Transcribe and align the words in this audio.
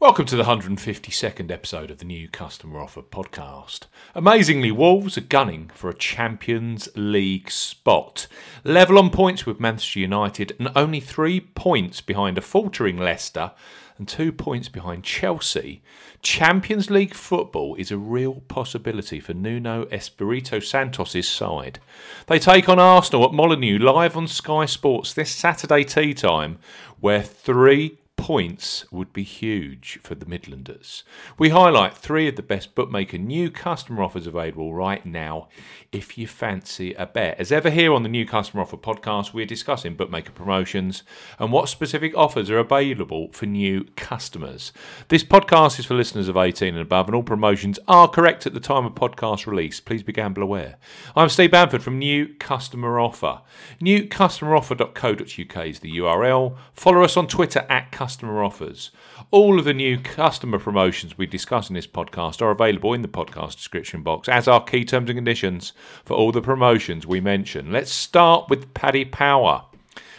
Welcome 0.00 0.26
to 0.26 0.36
the 0.36 0.44
152nd 0.44 1.50
episode 1.50 1.90
of 1.90 1.98
the 1.98 2.04
new 2.04 2.28
Customer 2.28 2.78
Offer 2.78 3.02
podcast. 3.02 3.88
Amazingly, 4.14 4.70
Wolves 4.70 5.18
are 5.18 5.22
gunning 5.22 5.72
for 5.74 5.90
a 5.90 5.94
Champions 5.94 6.88
League 6.94 7.50
spot. 7.50 8.28
Level 8.62 8.96
on 8.96 9.10
points 9.10 9.44
with 9.44 9.58
Manchester 9.58 9.98
United 9.98 10.54
and 10.60 10.70
only 10.76 11.00
three 11.00 11.40
points 11.40 12.00
behind 12.00 12.38
a 12.38 12.40
faltering 12.40 12.96
Leicester 12.96 13.50
and 13.98 14.06
two 14.06 14.30
points 14.30 14.68
behind 14.68 15.02
Chelsea. 15.02 15.82
Champions 16.22 16.90
League 16.90 17.14
football 17.14 17.74
is 17.74 17.90
a 17.90 17.98
real 17.98 18.42
possibility 18.46 19.18
for 19.18 19.34
Nuno 19.34 19.86
Espirito 19.90 20.60
Santo's 20.60 21.26
side. 21.26 21.80
They 22.28 22.38
take 22.38 22.68
on 22.68 22.78
Arsenal 22.78 23.24
at 23.24 23.32
Molineux 23.32 23.80
live 23.80 24.16
on 24.16 24.28
Sky 24.28 24.64
Sports 24.64 25.12
this 25.12 25.32
Saturday 25.32 25.82
tea 25.82 26.14
time, 26.14 26.60
where 27.00 27.20
three 27.20 27.98
points 28.18 28.84
would 28.90 29.12
be 29.12 29.22
huge 29.22 29.98
for 30.02 30.14
the 30.14 30.26
Midlanders. 30.26 31.04
We 31.38 31.48
highlight 31.50 31.96
three 31.96 32.28
of 32.28 32.36
the 32.36 32.42
best 32.42 32.74
bookmaker 32.74 33.16
new 33.16 33.48
customer 33.48 34.02
offers 34.02 34.26
available 34.26 34.74
right 34.74 35.06
now 35.06 35.48
if 35.92 36.18
you 36.18 36.26
fancy 36.26 36.92
a 36.94 37.06
bet. 37.06 37.38
As 37.38 37.50
ever, 37.50 37.70
here 37.70 37.94
on 37.94 38.02
the 38.02 38.08
New 38.10 38.26
Customer 38.26 38.62
Offer 38.62 38.76
podcast, 38.76 39.32
we're 39.32 39.46
discussing 39.46 39.94
bookmaker 39.94 40.32
promotions 40.32 41.04
and 41.38 41.52
what 41.52 41.70
specific 41.70 42.14
offers 42.14 42.50
are 42.50 42.58
available 42.58 43.30
for 43.32 43.46
new 43.46 43.84
customers. 43.96 44.72
This 45.08 45.24
podcast 45.24 45.78
is 45.78 45.86
for 45.86 45.94
listeners 45.94 46.28
of 46.28 46.36
18 46.36 46.74
and 46.74 46.82
above, 46.82 47.06
and 47.06 47.14
all 47.14 47.22
promotions 47.22 47.78
are 47.88 48.08
correct 48.08 48.46
at 48.46 48.52
the 48.52 48.60
time 48.60 48.84
of 48.84 48.94
podcast 48.94 49.46
release. 49.46 49.80
Please 49.80 50.02
be 50.02 50.12
gamble 50.12 50.42
aware. 50.42 50.76
I'm 51.16 51.30
Steve 51.30 51.52
Bamford 51.52 51.82
from 51.82 51.98
New 51.98 52.34
Customer 52.34 52.98
Offer. 52.98 53.40
NewCustomeroffer.co.uk 53.80 55.66
is 55.66 55.78
the 55.78 55.96
URL. 55.98 56.56
Follow 56.74 57.04
us 57.04 57.16
on 57.16 57.28
Twitter 57.28 57.64
at 57.70 57.92
Customer 57.92 58.07
Customer 58.08 58.42
offers. 58.42 58.90
All 59.30 59.58
of 59.58 59.66
the 59.66 59.74
new 59.74 59.98
customer 59.98 60.58
promotions 60.58 61.18
we 61.18 61.26
discuss 61.26 61.68
in 61.68 61.74
this 61.74 61.86
podcast 61.86 62.40
are 62.40 62.50
available 62.50 62.94
in 62.94 63.02
the 63.02 63.06
podcast 63.06 63.56
description 63.56 64.02
box, 64.02 64.30
as 64.30 64.48
are 64.48 64.64
key 64.64 64.86
terms 64.86 65.10
and 65.10 65.18
conditions 65.18 65.74
for 66.06 66.14
all 66.14 66.32
the 66.32 66.40
promotions 66.40 67.06
we 67.06 67.20
mention. 67.20 67.70
Let's 67.70 67.92
start 67.92 68.48
with 68.48 68.72
Paddy 68.72 69.04
Power. 69.04 69.66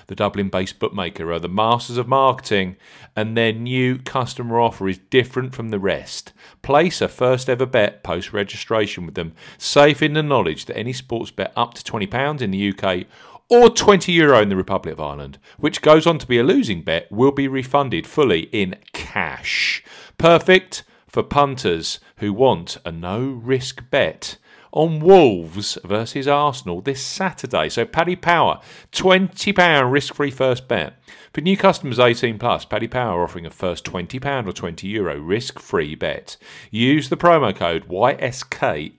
The 0.06 0.14
Dublin 0.14 0.50
based 0.50 0.78
bookmaker 0.78 1.34
are 1.34 1.40
the 1.40 1.50
masters 1.50 1.98
of 1.98 2.08
marketing, 2.08 2.76
and 3.16 3.36
their 3.36 3.54
new 3.54 3.98
customer 3.98 4.60
offer 4.60 4.88
is 4.88 5.00
different 5.10 5.56
from 5.56 5.70
the 5.70 5.80
rest. 5.80 6.32
Place 6.62 7.02
a 7.02 7.08
first 7.08 7.50
ever 7.50 7.66
bet 7.66 8.04
post 8.04 8.32
registration 8.34 9.08
with 9.08 9.16
them, 9.16 9.34
safe 9.58 10.04
in 10.04 10.14
the 10.14 10.22
knowledge 10.22 10.66
that 10.66 10.78
any 10.78 10.94
sports 10.94 11.32
bet 11.32 11.52
up 11.56 11.74
to 11.74 11.92
£20 11.92 12.40
in 12.40 12.52
the 12.52 12.72
UK 12.72 13.08
or 13.50 13.70
20 13.70 14.12
euro 14.12 14.42
in 14.42 14.50
the 14.50 14.56
Republic 14.56 14.94
of 14.94 15.00
Ireland, 15.00 15.40
which 15.58 15.82
goes 15.82 16.06
on 16.06 16.20
to 16.20 16.28
be 16.28 16.38
a 16.38 16.44
losing 16.44 16.84
bet, 16.84 17.12
will 17.12 17.32
be 17.32 17.48
refunded 17.48 18.06
fully 18.06 18.42
in 18.52 18.76
cash. 18.94 19.84
Perfect 20.18 20.84
for 21.08 21.24
punters 21.24 22.00
who 22.18 22.32
want 22.32 22.78
a 22.86 22.92
no 22.92 23.26
risk 23.26 23.90
bet 23.90 24.38
on 24.72 25.00
Wolves 25.00 25.80
versus 25.84 26.28
Arsenal 26.28 26.82
this 26.82 27.02
Saturday. 27.02 27.70
So 27.70 27.86
Paddy 27.86 28.16
Power, 28.16 28.60
£20 28.92 29.92
risk 29.92 30.14
free 30.14 30.30
first 30.30 30.68
bet. 30.68 30.94
For 31.34 31.42
new 31.42 31.58
customers 31.58 32.00
18 32.00 32.38
plus, 32.38 32.66
Paddy 32.66 32.88
Power 32.88 33.24
offering 33.24 33.48
a 33.48 33.50
first 33.50 33.84
£20 33.86 34.48
or 34.48 34.52
20 34.52 34.88
euro 34.88 35.20
risk 35.20 35.58
free 35.58 35.96
bet. 35.96 36.38
Use 36.70 37.10
the 37.10 37.18
promo 37.18 37.56
code 37.56 37.88
YSKAEE 37.88 38.94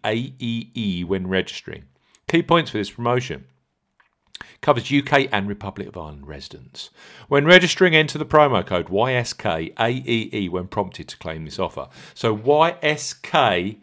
when 1.04 1.28
registering. 1.28 1.84
Key 2.26 2.42
points 2.42 2.70
for 2.72 2.78
this 2.78 2.90
promotion 2.90 3.44
covers 4.60 4.92
UK 4.92 5.28
and 5.32 5.48
Republic 5.48 5.88
of 5.88 5.96
Ireland 5.96 6.26
residents. 6.26 6.90
When 7.28 7.44
registering, 7.44 7.94
enter 7.94 8.18
the 8.18 8.24
promo 8.24 8.66
code 8.66 8.88
YSKAEE 8.88 10.50
when 10.50 10.68
prompted 10.68 11.08
to 11.08 11.16
claim 11.18 11.44
this 11.44 11.58
offer. 11.58 11.88
So 12.14 12.36
YSKAEE 12.36 13.78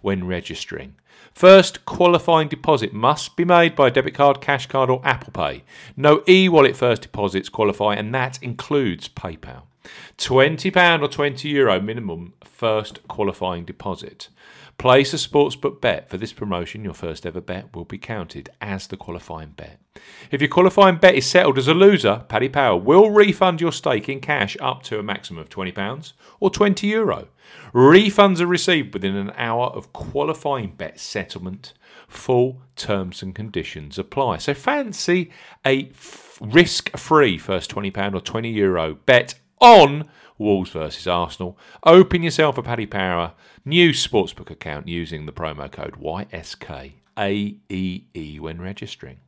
when 0.00 0.26
registering. 0.26 0.94
First 1.32 1.84
qualifying 1.84 2.48
deposit 2.48 2.92
must 2.92 3.36
be 3.36 3.44
made 3.44 3.74
by 3.74 3.90
debit 3.90 4.14
card, 4.14 4.40
cash 4.40 4.66
card, 4.66 4.88
or 4.88 5.00
Apple 5.04 5.32
Pay. 5.32 5.64
No 5.96 6.22
e 6.28 6.48
wallet 6.48 6.76
first 6.76 7.02
deposits 7.02 7.48
qualify, 7.48 7.94
and 7.94 8.14
that 8.14 8.40
includes 8.40 9.08
PayPal. 9.08 9.62
£20 10.16 11.02
or 11.02 11.08
€20 11.08 11.44
Euro 11.50 11.80
minimum 11.80 12.34
first 12.44 13.06
qualifying 13.08 13.64
deposit. 13.64 14.28
Place 14.78 15.14
a 15.14 15.16
sportsbook 15.16 15.80
bet 15.80 16.10
for 16.10 16.16
this 16.16 16.32
promotion. 16.32 16.84
Your 16.84 16.94
first 16.94 17.24
ever 17.24 17.40
bet 17.40 17.74
will 17.74 17.84
be 17.84 17.96
counted 17.96 18.50
as 18.60 18.86
the 18.86 18.96
qualifying 18.96 19.50
bet. 19.56 19.78
If 20.30 20.40
your 20.40 20.48
qualifying 20.50 20.96
bet 20.96 21.14
is 21.14 21.26
settled 21.26 21.58
as 21.58 21.68
a 21.68 21.74
loser, 21.74 22.24
Paddy 22.28 22.48
Power 22.48 22.76
will 22.76 23.10
refund 23.10 23.60
your 23.60 23.72
stake 23.72 24.08
in 24.08 24.20
cash 24.20 24.56
up 24.60 24.82
to 24.84 24.98
a 24.98 25.02
maximum 25.02 25.40
of 25.40 25.48
£20 25.48 26.12
or 26.40 26.50
€20. 26.50 26.82
Euro. 26.90 27.28
Refunds 27.72 28.40
are 28.40 28.46
received 28.46 28.92
within 28.94 29.16
an 29.16 29.32
hour 29.36 29.66
of 29.66 29.92
qualifying 29.92 30.72
bet 30.72 30.98
settlement. 30.98 31.72
Full 32.08 32.60
terms 32.76 33.22
and 33.22 33.34
conditions 33.34 33.98
apply. 33.98 34.38
So 34.38 34.54
fancy 34.54 35.30
a 35.64 35.88
f- 35.90 36.38
risk-free 36.40 37.38
first 37.38 37.70
£20 37.70 38.14
or 38.14 38.20
€20 38.20 38.52
Euro 38.54 38.94
bet 39.06 39.34
on 39.60 40.08
Wolves 40.38 40.70
versus 40.70 41.06
Arsenal. 41.06 41.58
Open 41.84 42.22
yourself 42.22 42.58
a 42.58 42.62
Paddy 42.62 42.86
Power 42.86 43.32
new 43.64 43.90
sportsbook 43.90 44.50
account 44.50 44.88
using 44.88 45.26
the 45.26 45.32
promo 45.32 45.70
code 45.70 45.94
YSKAEE 46.00 46.90
when 48.40 48.60
registering. 48.60 49.18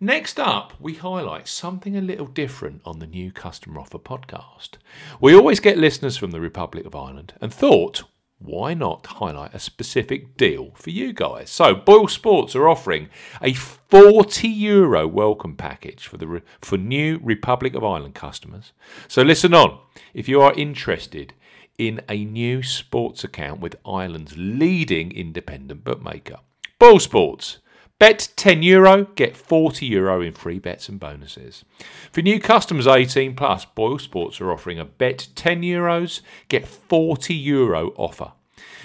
Next 0.00 0.38
up, 0.38 0.74
we 0.78 0.94
highlight 0.94 1.48
something 1.48 1.96
a 1.96 2.00
little 2.00 2.26
different 2.26 2.82
on 2.84 3.00
the 3.00 3.06
new 3.06 3.32
Customer 3.32 3.80
Offer 3.80 3.98
podcast. 3.98 4.76
We 5.20 5.34
always 5.34 5.58
get 5.58 5.76
listeners 5.76 6.16
from 6.16 6.30
the 6.30 6.40
Republic 6.40 6.84
of 6.84 6.94
Ireland 6.94 7.34
and 7.40 7.52
thought, 7.52 8.04
why 8.38 8.72
not 8.72 9.04
highlight 9.06 9.54
a 9.54 9.58
specific 9.58 10.36
deal 10.36 10.70
for 10.74 10.90
you 10.90 11.12
guys? 11.12 11.50
So, 11.50 11.74
Boyle 11.74 12.08
Sports 12.08 12.54
are 12.54 12.68
offering 12.68 13.08
a 13.42 13.52
40 13.52 14.48
euro 14.48 15.06
welcome 15.08 15.56
package 15.56 16.06
for 16.06 16.18
the 16.18 16.42
for 16.60 16.78
new 16.78 17.18
Republic 17.22 17.74
of 17.74 17.84
Ireland 17.84 18.14
customers. 18.14 18.72
So, 19.08 19.22
listen 19.22 19.54
on. 19.54 19.80
If 20.14 20.28
you 20.28 20.40
are 20.40 20.54
interested 20.54 21.34
in 21.78 22.00
a 22.08 22.24
new 22.24 22.62
sports 22.62 23.24
account 23.24 23.60
with 23.60 23.76
Ireland's 23.84 24.36
leading 24.36 25.12
independent 25.12 25.82
bookmaker, 25.82 26.38
Boyle 26.78 27.00
Sports 27.00 27.58
Bet 27.98 28.28
10 28.36 28.62
euro, 28.62 29.06
get 29.16 29.36
40 29.36 29.84
euro 29.86 30.20
in 30.20 30.32
free 30.32 30.60
bets 30.60 30.88
and 30.88 31.00
bonuses. 31.00 31.64
For 32.12 32.22
new 32.22 32.38
customers 32.38 32.86
18 32.86 33.34
plus, 33.34 33.64
Boyle 33.64 33.98
Sports 33.98 34.40
are 34.40 34.52
offering 34.52 34.78
a 34.78 34.84
bet 34.84 35.26
10 35.34 35.62
euros, 35.62 36.20
get 36.48 36.68
40 36.68 37.34
euro 37.34 37.92
offer. 37.96 38.32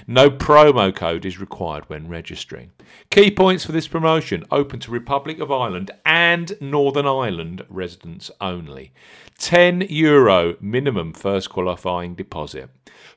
No 0.08 0.32
promo 0.32 0.94
code 0.94 1.26
is 1.26 1.40
required 1.40 1.88
when 1.90 2.08
registering. 2.08 2.72
Key 3.12 3.30
points 3.30 3.64
for 3.64 3.72
this 3.72 3.88
promotion 3.88 4.46
open 4.50 4.80
to 4.80 4.92
Republic 4.92 5.40
of 5.40 5.52
Ireland 5.52 5.92
and 6.06 6.58
Northern 6.60 7.06
Ireland 7.06 7.64
residents 7.70 8.32
only. 8.42 8.94
10 9.38 9.82
euro 9.90 10.56
minimum 10.60 11.14
first 11.14 11.52
qualifying 11.52 12.16
deposit. 12.16 12.70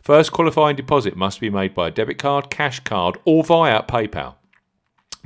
First 0.03 0.31
qualifying 0.31 0.77
deposit 0.77 1.17
must 1.17 1.41
be 1.41 1.49
made 1.49 1.75
by 1.75 1.89
a 1.89 1.91
debit 1.91 2.19
card, 2.19 2.51
cash 2.51 2.81
card, 2.81 3.19
or 3.25 3.43
via 3.43 3.83
PayPal. 3.83 4.35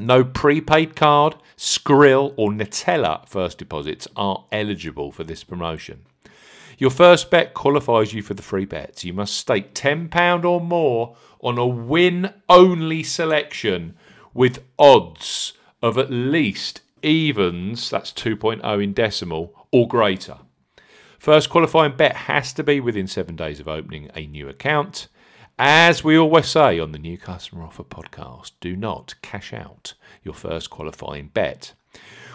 No 0.01 0.25
prepaid 0.25 0.97
card, 0.97 1.37
Skrill, 1.57 2.35
or 2.37 2.51
Neteller 2.51 3.29
first 3.29 3.59
deposits 3.59 4.09
are 4.17 4.45
eligible 4.51 5.13
for 5.13 5.25
this 5.25 5.45
promotion. 5.45 6.07
Your 6.79 6.91
first 6.91 7.31
bet 7.31 7.53
qualifies 7.53 8.15
you 8.15 8.23
for 8.23 8.33
the 8.33 8.43
free 8.43 8.65
bets. 8.65 9.05
You 9.05 9.13
must 9.13 9.37
stake 9.37 9.75
£10 9.75 10.45
or 10.45 10.61
more 10.61 11.17
on 11.41 11.59
a 11.59 11.67
win 11.67 12.33
only 12.49 13.03
selection 13.03 13.97
with 14.33 14.65
odds 14.79 15.53
of 15.83 15.99
at 15.99 16.11
least 16.11 16.81
evens, 17.03 17.91
that's 17.91 18.13
2.0 18.13 18.83
in 18.83 18.93
decimal, 18.95 19.67
or 19.71 19.87
greater. 19.87 20.39
First 21.19 21.51
qualifying 21.51 21.97
bet 21.97 22.17
has 22.17 22.55
to 22.55 22.65
be 22.65 22.81
within 22.81 23.07
seven 23.07 23.37
days 23.37 23.61
of 23.61 23.69
opening 23.69 24.11
a 24.15 24.27
new 24.27 24.49
account. 24.49 25.09
As 25.63 26.03
we 26.03 26.17
always 26.17 26.47
say 26.47 26.81
on 26.81 26.93
the 26.93 26.99
New 26.99 27.19
Customer 27.19 27.65
Offer 27.65 27.85
podcast, 27.85 28.53
do 28.61 28.75
not 28.75 29.15
cash 29.21 29.53
out 29.53 29.93
your 30.25 30.33
first 30.33 30.71
qualifying 30.71 31.29
bet. 31.35 31.75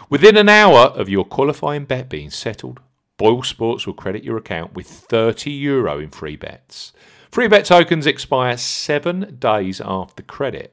Within 0.08 0.36
an 0.36 0.48
hour 0.48 0.92
of 0.94 1.08
your 1.08 1.24
qualifying 1.24 1.86
bet 1.86 2.08
being 2.08 2.30
settled, 2.30 2.78
Boyle 3.16 3.42
Sports 3.42 3.84
will 3.84 3.94
credit 3.94 4.22
your 4.22 4.36
account 4.36 4.74
with 4.74 4.86
30 4.86 5.50
euro 5.50 5.98
in 5.98 6.10
free 6.10 6.36
bets. 6.36 6.92
Free 7.32 7.48
bet 7.48 7.64
tokens 7.64 8.06
expire 8.06 8.56
seven 8.56 9.36
days 9.40 9.80
after 9.84 10.22
credit. 10.22 10.72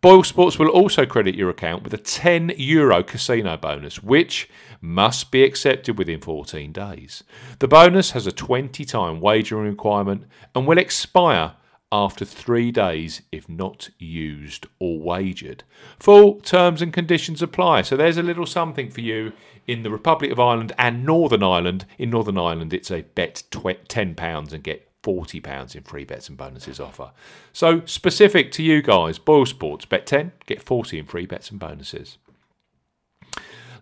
Boyle 0.00 0.24
Sports 0.24 0.58
will 0.58 0.70
also 0.70 1.04
credit 1.04 1.34
your 1.34 1.50
account 1.50 1.82
with 1.82 1.92
a 1.92 1.98
10 1.98 2.54
euro 2.56 3.02
casino 3.02 3.58
bonus, 3.58 4.02
which 4.02 4.48
must 4.80 5.30
be 5.30 5.44
accepted 5.44 5.98
within 5.98 6.22
14 6.22 6.72
days. 6.72 7.22
The 7.58 7.68
bonus 7.68 8.12
has 8.12 8.26
a 8.26 8.32
20 8.32 8.82
time 8.86 9.20
wagering 9.20 9.68
requirement 9.68 10.24
and 10.54 10.66
will 10.66 10.78
expire 10.78 11.52
after 11.92 12.24
three 12.24 12.72
days 12.72 13.22
if 13.30 13.48
not 13.48 13.90
used 13.98 14.66
or 14.78 14.98
wagered. 14.98 15.62
Full 16.00 16.40
terms 16.40 16.80
and 16.82 16.92
conditions 16.92 17.42
apply. 17.42 17.82
So 17.82 17.96
there's 17.96 18.16
a 18.16 18.22
little 18.22 18.46
something 18.46 18.90
for 18.90 19.02
you 19.02 19.32
in 19.66 19.82
the 19.82 19.90
Republic 19.90 20.32
of 20.32 20.40
Ireland 20.40 20.72
and 20.78 21.04
Northern 21.04 21.42
Ireland. 21.42 21.84
In 21.98 22.10
Northern 22.10 22.38
Ireland, 22.38 22.72
it's 22.72 22.90
a 22.90 23.02
bet 23.02 23.42
£10 23.50 24.52
and 24.52 24.64
get 24.64 24.88
£40 25.02 25.76
in 25.76 25.82
free 25.82 26.04
bets 26.04 26.28
and 26.28 26.38
bonuses 26.38 26.80
offer. 26.80 27.12
So 27.52 27.82
specific 27.84 28.52
to 28.52 28.62
you 28.62 28.82
guys, 28.82 29.18
Boyle 29.18 29.46
Sports, 29.46 29.84
bet 29.84 30.06
10, 30.06 30.32
get 30.46 30.62
40 30.62 30.98
in 30.98 31.06
free 31.06 31.26
bets 31.26 31.50
and 31.50 31.60
bonuses. 31.60 32.18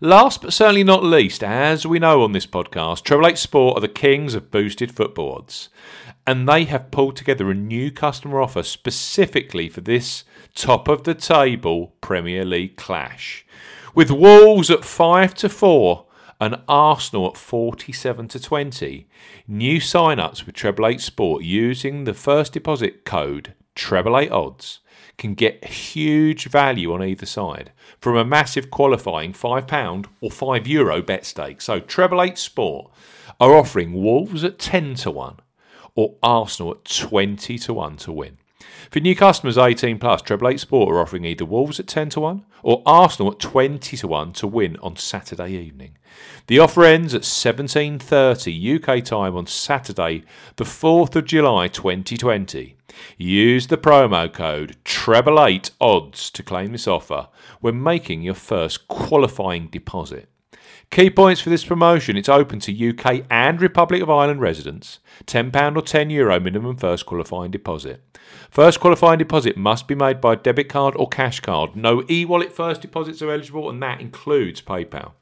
Last 0.03 0.41
but 0.41 0.55
certainly 0.55 0.83
not 0.83 1.05
least, 1.05 1.45
as 1.45 1.87
we 1.87 1.99
know 1.99 2.23
on 2.23 2.33
this 2.33 2.47
podcast, 2.47 3.03
Treble 3.03 3.27
Eight 3.27 3.37
Sport 3.37 3.77
are 3.77 3.83
the 3.83 3.89
kings 3.89 4.35
of 4.35 4.51
boosted 4.51 4.91
football 4.91 5.35
odds. 5.35 5.69
And 6.27 6.49
they 6.49 6.65
have 6.65 6.91
pulled 6.91 7.17
together 7.17 7.51
a 7.51 7.55
new 7.55 7.91
customer 7.91 8.41
offer 8.41 8.63
specifically 8.63 9.69
for 9.69 9.83
this 9.83 10.25
top 10.55 10.89
of 10.89 11.05
the 11.05 11.13
table 11.13 11.93
Premier 12.01 12.47
League 12.47 12.79
clash. 12.79 13.45
With 13.95 14.11
Wolves 14.11 14.71
at 14.71 14.87
5 14.87 15.35
to 15.35 15.51
4 15.51 16.07
and 16.41 16.63
Arsenal 16.67 17.29
at 17.29 17.37
47 17.37 18.29
to 18.29 18.41
20, 18.41 19.07
new 19.47 19.81
sign-ups 19.81 20.47
with 20.47 20.55
Treble 20.55 20.87
Eight 20.87 21.03
Sport 21.03 21.45
using 21.45 22.05
the 22.05 22.15
first 22.15 22.55
deposit 22.55 23.05
code 23.05 23.53
Treble 23.75 24.19
Eight 24.19 24.33
Odds 24.33 24.81
can 25.21 25.35
get 25.35 25.65
huge 25.65 26.47
value 26.49 26.93
on 26.93 27.05
either 27.05 27.27
side 27.27 27.71
from 28.01 28.17
a 28.17 28.25
massive 28.25 28.71
qualifying 28.71 29.33
£5 29.33 30.07
or 30.21 30.31
€5 30.31 30.67
Euro 30.67 31.03
bet 31.03 31.25
stake. 31.25 31.61
So 31.61 31.79
Treble 31.79 32.23
8 32.23 32.39
Sport 32.39 32.91
are 33.39 33.55
offering 33.55 33.93
Wolves 33.93 34.43
at 34.43 34.59
10 34.59 34.95
to 34.97 35.11
1 35.11 35.37
or 35.95 36.17
Arsenal 36.23 36.73
at 36.73 36.85
20 36.85 37.59
to 37.59 37.75
1 37.75 37.97
to 37.99 38.13
win. 38.13 38.39
For 38.91 39.01
new 39.01 39.15
customers 39.15 39.59
18 39.59 39.99
plus, 39.99 40.23
Treble 40.23 40.49
8 40.49 40.59
Sport 40.59 40.91
are 40.91 41.01
offering 41.01 41.25
either 41.25 41.45
Wolves 41.45 41.79
at 41.79 41.87
10 41.87 42.09
to 42.11 42.21
1 42.21 42.45
or 42.63 42.83
Arsenal 42.87 43.33
at 43.33 43.39
20 43.39 43.97
to 43.99 44.09
1 44.09 44.33
to 44.33 44.47
win 44.47 44.77
on 44.83 44.97
Saturday 44.97 45.53
evening. 45.53 45.99
The 46.47 46.59
offer 46.59 46.85
ends 46.85 47.15
at 47.15 47.23
17:30 47.25 48.53
UK 48.53 49.05
time 49.05 49.37
on 49.37 49.47
Saturday, 49.47 50.25
the 50.57 50.65
4th 50.65 51.15
of 51.15 51.27
July 51.27 51.69
2020. 51.69 52.77
Use 53.17 53.67
the 53.67 53.79
promo 53.79 54.33
code 54.33 54.77
treble8 54.85 55.71
odds 55.81 56.31
to 56.31 56.43
claim 56.43 56.73
this 56.73 56.89
offer 56.89 57.29
when 57.61 57.83
making 57.83 58.23
your 58.23 58.35
first 58.35 58.89
qualifying 58.89 59.69
deposit. 59.69 60.29
Key 60.91 61.09
points 61.09 61.41
for 61.41 61.51
this 61.51 61.65
promotion 61.65 62.17
it's 62.17 62.29
open 62.29 62.59
to 62.61 62.89
UK 62.91 63.25
and 63.31 63.63
Republic 63.63 64.03
of 64.03 64.11
Ireland 64.11 64.41
residents. 64.41 64.99
£10 65.27 65.77
or 65.77 65.83
€10 65.83 66.11
Euro 66.11 66.41
minimum 66.41 66.77
first 66.77 67.07
qualifying 67.07 67.53
deposit. 67.53 68.03
First 68.51 68.81
qualifying 68.81 69.19
deposit 69.19 69.57
must 69.57 69.87
be 69.87 69.95
made 69.95 70.21
by 70.21 70.35
debit 70.35 70.69
card 70.69 70.95
or 70.97 71.09
cash 71.09 71.39
card. 71.41 71.77
No 71.77 72.03
e 72.11 72.25
wallet 72.25 72.53
first 72.53 72.83
deposits 72.83 73.23
are 73.23 73.31
eligible, 73.31 73.71
and 73.71 73.81
that 73.83 74.01
includes 74.01 74.61
PayPal. 74.61 75.13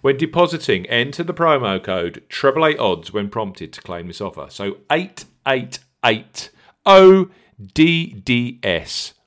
When 0.00 0.16
depositing, 0.16 0.86
enter 0.86 1.24
the 1.24 1.34
promo 1.34 1.82
code 1.82 2.22
treble 2.28 2.66
eight 2.66 2.78
odds 2.78 3.12
when 3.12 3.28
prompted 3.28 3.72
to 3.72 3.82
claim 3.82 4.06
this 4.06 4.20
offer. 4.20 4.46
So 4.50 4.78
888 4.90 6.50
ODDS 6.86 7.30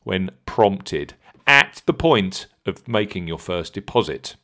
when 0.03 0.31
prompted 0.45 1.13
at 1.45 1.81
the 1.85 1.93
point 1.93 2.47
of 2.65 2.87
making 2.87 3.27
your 3.27 3.39
first 3.39 3.73
deposit. 3.73 4.35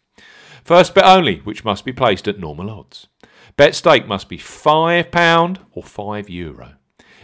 First 0.63 0.94
bet 0.94 1.06
only, 1.06 1.38
which 1.39 1.63
must 1.63 1.86
be 1.86 1.94
placed 1.94 2.27
at 2.27 2.39
normal 2.39 2.69
odds. 2.69 3.07
Bet 3.56 3.74
stake 3.74 4.07
must 4.07 4.30
be 4.30 4.38
£5 4.38 5.57
or 5.71 5.83
€5 5.83 6.30
Euro. 6.30 6.74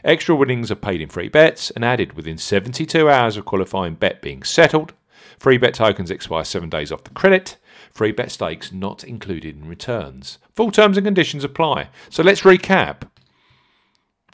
Extra 0.03 0.35
winnings 0.35 0.71
are 0.71 0.75
paid 0.75 1.01
in 1.01 1.09
free 1.09 1.29
bets 1.29 1.69
and 1.71 1.85
added 1.85 2.13
within 2.13 2.37
72 2.37 3.09
hours 3.09 3.37
of 3.37 3.45
qualifying 3.45 3.95
bet 3.95 4.21
being 4.21 4.43
settled. 4.43 4.93
Free 5.39 5.57
bet 5.57 5.73
tokens 5.73 6.11
expire 6.11 6.43
seven 6.43 6.69
days 6.69 6.91
off 6.91 7.03
the 7.03 7.11
credit. 7.11 7.57
Free 7.91 8.11
bet 8.11 8.31
stakes 8.31 8.71
not 8.71 9.03
included 9.03 9.55
in 9.55 9.67
returns. 9.67 10.39
Full 10.55 10.71
terms 10.71 10.97
and 10.97 11.05
conditions 11.05 11.43
apply. 11.43 11.89
So 12.09 12.23
let's 12.23 12.41
recap. 12.41 13.09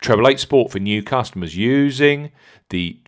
Treble 0.02 0.28
8 0.28 0.40
Sport 0.40 0.72
for 0.72 0.80
new 0.80 1.04
customers 1.04 1.56
using 1.56 2.32
the 2.70 3.00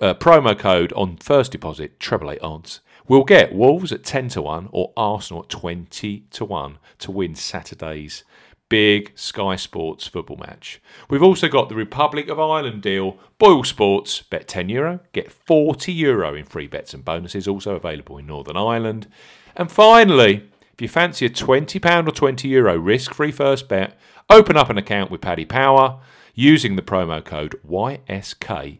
uh, 0.00 0.14
promo 0.14 0.58
code 0.58 0.92
on 0.94 1.16
first 1.16 1.52
deposit, 1.52 1.98
Treble 1.98 2.30
8 2.30 2.42
odds. 2.42 2.80
We'll 3.08 3.24
get 3.24 3.54
Wolves 3.54 3.92
at 3.92 4.04
10 4.04 4.28
to 4.30 4.42
1 4.42 4.68
or 4.70 4.92
Arsenal 4.96 5.42
at 5.42 5.48
20 5.48 6.26
to 6.30 6.44
1 6.44 6.78
to 7.00 7.10
win 7.10 7.34
Saturday's 7.34 8.24
big 8.68 9.12
Sky 9.16 9.56
Sports 9.56 10.06
football 10.06 10.36
match. 10.36 10.80
We've 11.10 11.22
also 11.22 11.48
got 11.48 11.68
the 11.68 11.74
Republic 11.74 12.28
of 12.28 12.38
Ireland 12.38 12.82
deal, 12.82 13.18
Boyle 13.38 13.64
Sports, 13.64 14.22
bet 14.22 14.46
10 14.46 14.68
euro, 14.68 15.00
get 15.12 15.32
40 15.32 15.92
euro 15.92 16.34
in 16.34 16.44
free 16.44 16.68
bets 16.68 16.94
and 16.94 17.04
bonuses, 17.04 17.48
also 17.48 17.74
available 17.74 18.16
in 18.16 18.26
Northern 18.26 18.56
Ireland. 18.56 19.08
And 19.56 19.70
finally, 19.70 20.48
if 20.72 20.80
you 20.80 20.88
fancy 20.88 21.26
a 21.26 21.30
£20 21.30 22.08
or 22.08 22.12
20 22.12 22.48
euro 22.48 22.78
risk 22.78 23.12
free 23.12 23.32
first 23.32 23.68
bet, 23.68 23.98
open 24.30 24.56
up 24.56 24.70
an 24.70 24.78
account 24.78 25.10
with 25.10 25.20
Paddy 25.20 25.44
Power 25.44 26.00
using 26.34 26.76
the 26.76 26.82
promo 26.82 27.22
code 27.24 27.60
YSKAEE. 27.68 28.78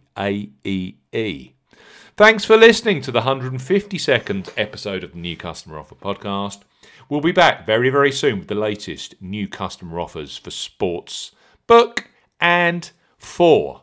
Thanks 2.16 2.44
for 2.44 2.56
listening 2.56 3.02
to 3.02 3.10
the 3.10 3.22
152nd 3.22 4.50
episode 4.56 5.02
of 5.02 5.12
the 5.12 5.18
New 5.18 5.36
Customer 5.36 5.78
Offer 5.78 5.96
podcast. 5.96 6.60
We'll 7.08 7.20
be 7.20 7.32
back 7.32 7.66
very, 7.66 7.90
very 7.90 8.12
soon 8.12 8.38
with 8.38 8.48
the 8.48 8.54
latest 8.54 9.20
new 9.20 9.48
customer 9.48 9.98
offers 9.98 10.36
for 10.36 10.50
sports, 10.50 11.32
book, 11.66 12.08
and 12.38 12.90
for 13.18 13.82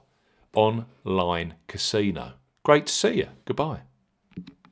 online 0.54 1.56
casino. 1.68 2.34
Great 2.64 2.86
to 2.86 2.94
see 2.94 3.16
you. 3.16 3.28
Goodbye. 3.46 3.87